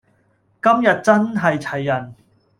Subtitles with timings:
[0.03, 0.03] 今
[0.81, 2.15] 日真係齊人